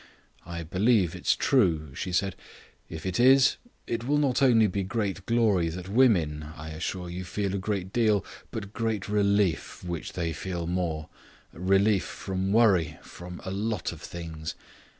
[0.47, 2.35] "I believe it's true," she said.
[2.89, 7.23] "If it is, it will not only be great glory which women, I assure you,
[7.23, 11.07] feel a great deal, but great relief, which they feel more;
[11.53, 14.55] relief from worry from a lot of things.